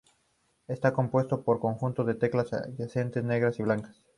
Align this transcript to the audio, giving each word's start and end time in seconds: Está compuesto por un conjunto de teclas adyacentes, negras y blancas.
Está 0.67 0.93
compuesto 0.93 1.43
por 1.43 1.57
un 1.57 1.61
conjunto 1.61 2.03
de 2.03 2.15
teclas 2.15 2.51
adyacentes, 2.53 3.23
negras 3.23 3.59
y 3.59 3.61
blancas. 3.61 3.95